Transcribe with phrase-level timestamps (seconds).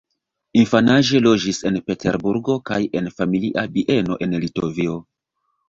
[0.61, 5.01] Infanaĝe loĝis en Peterburgo kaj en familia bieno en Litovio.